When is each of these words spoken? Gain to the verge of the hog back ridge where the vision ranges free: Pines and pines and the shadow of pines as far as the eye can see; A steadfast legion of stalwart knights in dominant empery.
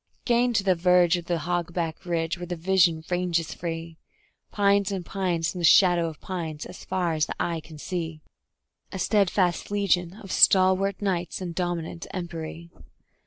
Gain 0.25 0.51
to 0.53 0.63
the 0.63 0.73
verge 0.73 1.15
of 1.15 1.25
the 1.25 1.37
hog 1.37 1.75
back 1.75 2.07
ridge 2.07 2.35
where 2.39 2.47
the 2.47 2.55
vision 2.55 3.03
ranges 3.11 3.53
free: 3.53 3.99
Pines 4.51 4.91
and 4.91 5.05
pines 5.05 5.53
and 5.53 5.61
the 5.61 5.63
shadow 5.63 6.07
of 6.07 6.19
pines 6.19 6.65
as 6.65 6.83
far 6.83 7.13
as 7.13 7.27
the 7.27 7.35
eye 7.39 7.59
can 7.59 7.77
see; 7.77 8.19
A 8.91 8.97
steadfast 8.97 9.69
legion 9.69 10.15
of 10.15 10.31
stalwart 10.31 11.03
knights 11.03 11.39
in 11.39 11.51
dominant 11.53 12.07
empery. 12.15 12.71